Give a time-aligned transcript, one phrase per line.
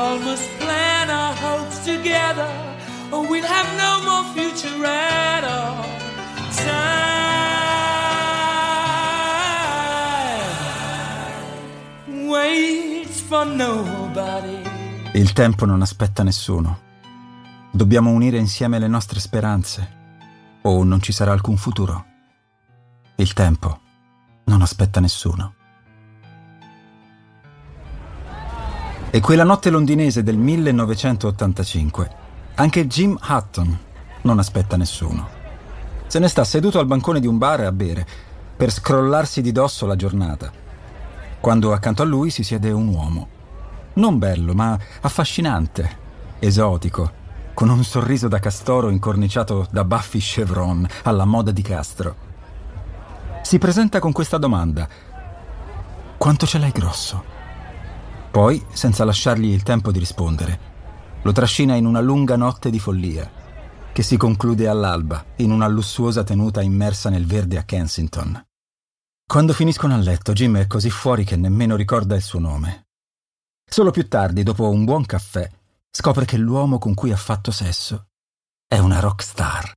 [0.00, 2.50] all must plan our hopes together,
[3.12, 5.84] or we'll have no more future at all.
[6.56, 7.08] Time
[12.30, 14.62] waits for nobody.
[15.12, 16.88] Il tempo non aspetta nessuno.
[17.70, 19.98] Dobbiamo unire insieme le nostre speranze
[20.62, 22.04] o non ci sarà alcun futuro.
[23.16, 23.80] Il tempo
[24.44, 25.54] non aspetta nessuno.
[29.12, 32.10] E quella notte londinese del 1985,
[32.54, 33.78] anche Jim Hutton
[34.22, 35.28] non aspetta nessuno.
[36.06, 38.06] Se ne sta seduto al bancone di un bar a bere
[38.56, 40.52] per scrollarsi di dosso la giornata,
[41.40, 43.28] quando accanto a lui si siede un uomo.
[43.94, 45.96] Non bello, ma affascinante,
[46.38, 47.10] esotico,
[47.52, 52.14] con un sorriso da castoro incorniciato da baffi chevron alla moda di Castro.
[53.42, 54.88] Si presenta con questa domanda.
[56.16, 57.39] Quanto ce l'hai grosso?
[58.30, 60.68] Poi, senza lasciargli il tempo di rispondere,
[61.22, 63.28] lo trascina in una lunga notte di follia,
[63.92, 68.40] che si conclude all'alba in una lussuosa tenuta immersa nel verde a Kensington.
[69.26, 72.86] Quando finiscono a letto, Jim è così fuori che nemmeno ricorda il suo nome.
[73.68, 75.48] Solo più tardi, dopo un buon caffè,
[75.90, 78.06] scopre che l'uomo con cui ha fatto sesso
[78.66, 79.72] è una rock star.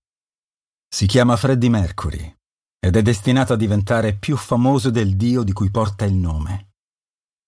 [0.87, 2.35] Si chiama Freddie Mercury
[2.79, 6.72] ed è destinato a diventare più famoso del dio di cui porta il nome.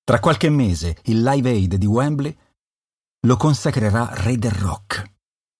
[0.05, 2.37] Tra qualche mese il Live Aid di Wembley
[3.25, 5.03] lo consacrerà re del rock.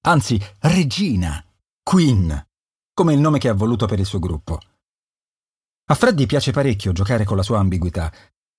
[0.02, 1.44] Anzi, regina,
[1.82, 2.48] Queen,
[2.94, 4.60] come il nome che ha voluto per il suo gruppo.
[5.88, 8.14] A Freddie piace parecchio giocare con la sua ambiguità.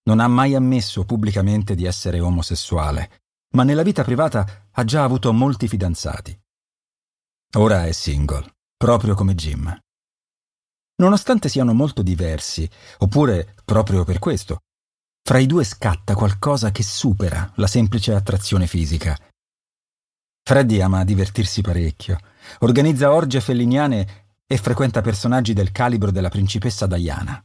[0.09, 3.21] Non ha mai ammesso pubblicamente di essere omosessuale,
[3.55, 6.37] ma nella vita privata ha già avuto molti fidanzati.
[7.59, 9.73] Ora è single, proprio come Jim.
[10.97, 12.69] Nonostante siano molto diversi,
[12.99, 14.63] oppure proprio per questo,
[15.27, 19.19] fra i due scatta qualcosa che supera la semplice attrazione fisica.
[20.41, 22.17] Freddy ama divertirsi parecchio,
[22.61, 27.45] organizza orge felliniane e frequenta personaggi del calibro della principessa Diana.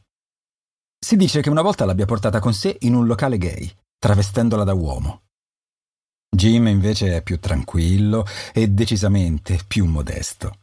[0.96, 4.74] Si dice che una volta l'abbia portata con sé in un locale gay, travestendola da
[4.74, 5.22] uomo.
[6.30, 10.58] Jim invece è più tranquillo e decisamente più modesto.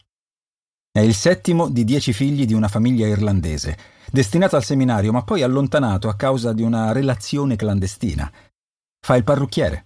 [0.91, 3.77] È il settimo di dieci figli di una famiglia irlandese,
[4.11, 8.31] destinato al seminario ma poi allontanato a causa di una relazione clandestina.
[8.99, 9.85] Fa il parrucchiere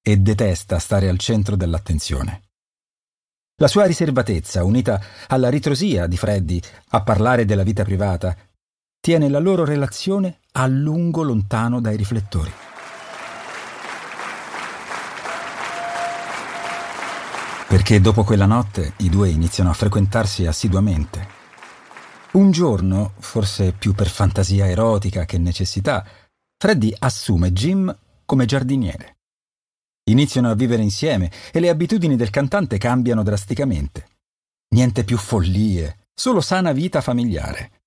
[0.00, 2.42] e detesta stare al centro dell'attenzione.
[3.56, 8.34] La sua riservatezza, unita alla ritrosia di Freddy a parlare della vita privata,
[9.00, 12.69] tiene la loro relazione a lungo lontano dai riflettori.
[17.70, 21.28] Perché dopo quella notte i due iniziano a frequentarsi assiduamente.
[22.32, 26.04] Un giorno, forse più per fantasia erotica che necessità,
[26.58, 29.18] Freddy assume Jim come giardiniere.
[30.10, 34.08] Iniziano a vivere insieme e le abitudini del cantante cambiano drasticamente.
[34.74, 37.82] Niente più follie, solo sana vita familiare.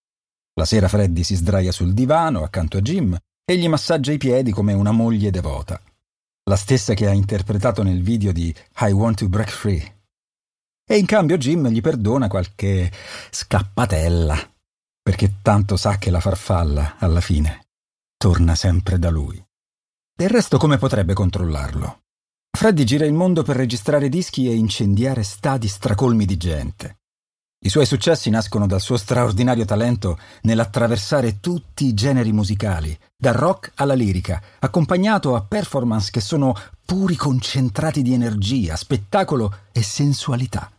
[0.53, 4.51] La sera Freddy si sdraia sul divano accanto a Jim e gli massaggia i piedi
[4.51, 5.77] come una moglie devota
[6.45, 10.01] la stessa che ha interpretato nel video di I Want to Break Free.
[10.85, 12.91] E in cambio Jim gli perdona qualche
[13.29, 14.37] scappatella,
[15.01, 17.67] perché tanto sa che la farfalla, alla fine,
[18.17, 19.41] torna sempre da lui.
[20.15, 22.01] Del resto come potrebbe controllarlo?
[22.55, 26.99] Freddy gira il mondo per registrare dischi e incendiare stadi stracolmi di gente.
[27.65, 33.71] I suoi successi nascono dal suo straordinario talento nell'attraversare tutti i generi musicali, dal rock
[33.75, 36.53] alla lirica, accompagnato a performance che sono
[36.85, 40.69] puri concentrati di energia, spettacolo e sensualità.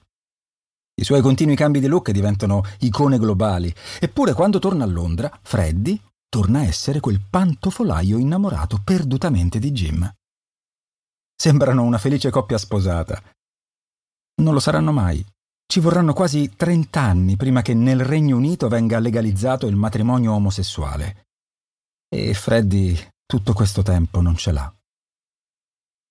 [0.97, 5.99] I suoi continui cambi di look diventano icone globali, eppure quando torna a Londra, Freddy
[6.29, 10.15] torna a essere quel pantofolaio innamorato perdutamente di Jim.
[11.35, 13.23] Sembrano una felice coppia sposata.
[14.43, 15.25] Non lo saranno mai.
[15.67, 21.27] Ci vorranno quasi 30 anni prima che nel Regno Unito venga legalizzato il matrimonio omosessuale.
[22.09, 22.97] E Freddy
[23.27, 24.73] tutto questo tempo non ce l'ha.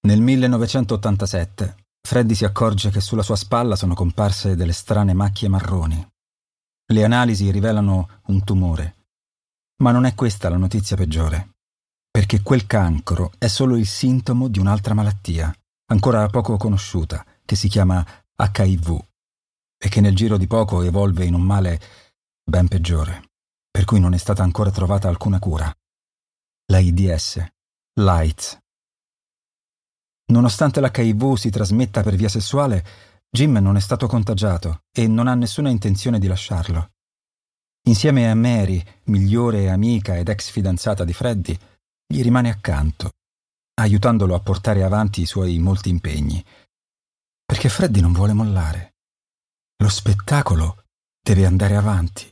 [0.05, 6.05] Nel 1987 Freddy si accorge che sulla sua spalla sono comparse delle strane macchie marroni.
[6.91, 8.95] Le analisi rivelano un tumore.
[9.81, 11.51] Ma non è questa la notizia peggiore,
[12.11, 15.53] perché quel cancro è solo il sintomo di un'altra malattia,
[15.91, 18.05] ancora poco conosciuta, che si chiama
[18.35, 19.11] HIV
[19.83, 21.77] e che nel giro di poco evolve in un male
[22.41, 23.31] ben peggiore,
[23.69, 25.69] per cui non è stata ancora trovata alcuna cura.
[26.67, 27.45] L'AIDS,
[27.99, 28.57] l'AIDS.
[30.27, 32.85] Nonostante l'HIV si trasmetta per via sessuale,
[33.29, 36.91] Jim non è stato contagiato e non ha nessuna intenzione di lasciarlo.
[37.89, 41.57] Insieme a Mary, migliore amica ed ex fidanzata di Freddy,
[42.07, 43.11] gli rimane accanto,
[43.81, 46.41] aiutandolo a portare avanti i suoi molti impegni.
[47.43, 48.92] Perché Freddy non vuole mollare.
[49.83, 50.85] Lo spettacolo
[51.21, 52.31] deve andare avanti.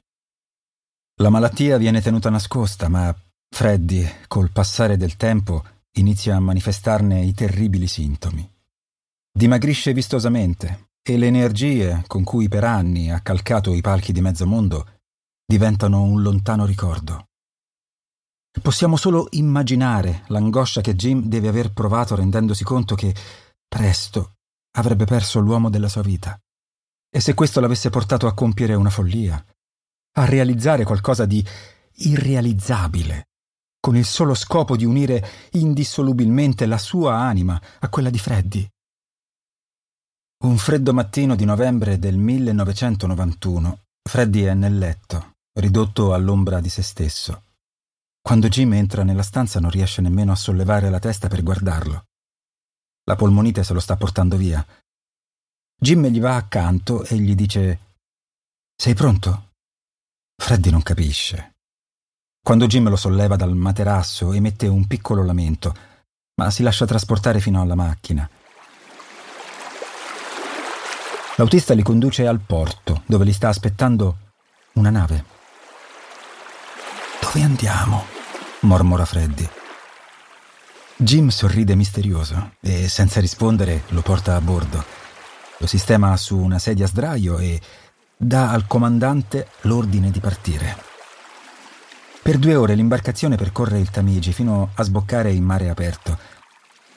[1.21, 3.13] La malattia viene tenuta nascosta, ma
[3.53, 5.61] Freddy, col passare del tempo,
[5.97, 8.49] inizia a manifestarne i terribili sintomi.
[9.37, 14.47] Dimagrisce vistosamente e le energie con cui per anni ha calcato i palchi di mezzo
[14.47, 14.99] mondo
[15.45, 17.31] diventano un lontano ricordo.
[18.61, 23.13] Possiamo solo immaginare l'angoscia che Jim deve aver provato rendendosi conto che
[23.67, 24.35] presto
[24.77, 26.39] avrebbe perso l'uomo della sua vita.
[27.13, 29.43] E se questo l'avesse portato a compiere una follia,
[30.13, 31.45] a realizzare qualcosa di
[31.95, 33.27] irrealizzabile,
[33.81, 38.67] con il solo scopo di unire indissolubilmente la sua anima a quella di Freddy.
[40.43, 43.79] Un freddo mattino di novembre del 1991,
[44.09, 47.43] Freddy è nel letto, ridotto all'ombra di se stesso.
[48.21, 52.05] Quando Jim entra nella stanza non riesce nemmeno a sollevare la testa per guardarlo.
[53.05, 54.65] La polmonite se lo sta portando via
[55.83, 57.79] Jim gli va accanto e gli dice
[58.75, 59.53] Sei pronto?
[60.39, 61.55] Freddy non capisce.
[62.39, 65.75] Quando Jim lo solleva dal materasso emette un piccolo lamento,
[66.35, 68.29] ma si lascia trasportare fino alla macchina.
[71.37, 74.17] L'autista li conduce al porto, dove li sta aspettando
[74.73, 75.25] una nave.
[77.19, 78.05] Dove andiamo?
[78.59, 79.49] mormora Freddy.
[80.95, 85.01] Jim sorride misterioso e senza rispondere lo porta a bordo.
[85.61, 87.61] Lo sistema su una sedia a sdraio e
[88.17, 90.75] dà al comandante l'ordine di partire.
[92.19, 96.17] Per due ore l'imbarcazione percorre il Tamigi fino a sboccare in mare aperto.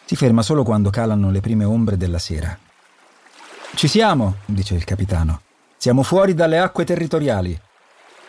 [0.06, 2.58] Si ferma solo quando calano le prime ombre della sera.
[3.75, 5.43] Ci siamo, dice il capitano.
[5.76, 7.61] Siamo fuori dalle acque territoriali.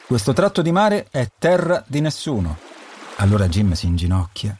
[0.05, 2.57] Questo tratto di mare è terra di nessuno.
[3.17, 4.57] Allora Jim si inginocchia,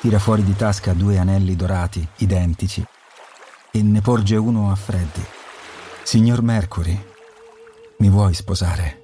[0.00, 2.86] tira fuori di tasca due anelli dorati, identici,
[3.76, 5.22] e ne porge uno a Freddy.
[6.02, 6.98] Signor Mercury,
[7.98, 9.02] mi vuoi sposare?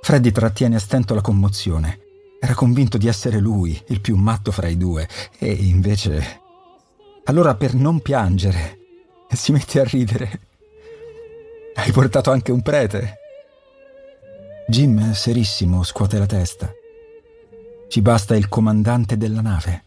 [0.00, 2.00] Freddy trattiene a stento la commozione.
[2.40, 5.06] Era convinto di essere lui, il più matto fra i due,
[5.38, 6.40] e invece...
[7.24, 8.78] Allora per non piangere,
[9.28, 10.40] si mette a ridere.
[11.74, 13.16] Hai portato anche un prete?
[14.66, 16.72] Jim, serissimo, scuote la testa.
[17.88, 19.84] Ci basta il comandante della nave.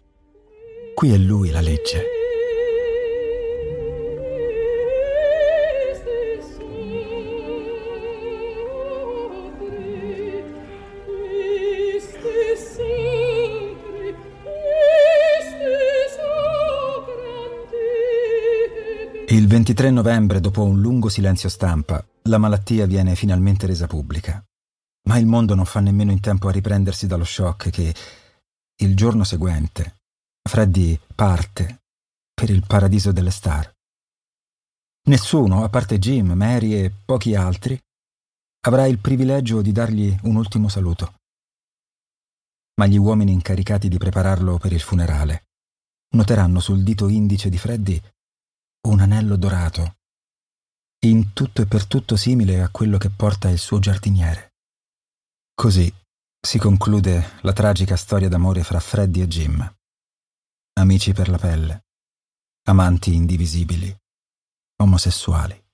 [0.94, 2.15] Qui è lui la legge.
[19.46, 24.44] Il 23 novembre, dopo un lungo silenzio stampa, la malattia viene finalmente resa pubblica.
[25.08, 27.94] Ma il mondo non fa nemmeno in tempo a riprendersi dallo shock che,
[28.78, 29.98] il giorno seguente,
[30.42, 31.84] Freddy parte
[32.34, 33.72] per il paradiso delle star.
[35.10, 37.80] Nessuno, a parte Jim, Mary e pochi altri,
[38.62, 41.18] avrà il privilegio di dargli un ultimo saluto.
[42.78, 45.44] Ma gli uomini incaricati di prepararlo per il funerale
[46.16, 48.02] noteranno sul dito indice di Freddy
[48.88, 49.98] un anello dorato,
[51.06, 54.54] in tutto e per tutto simile a quello che porta il suo giardiniere.
[55.54, 55.92] Così
[56.40, 59.76] si conclude la tragica storia d'amore fra Freddy e Jim,
[60.74, 61.86] amici per la pelle,
[62.68, 63.96] amanti indivisibili,
[64.82, 65.65] omosessuali.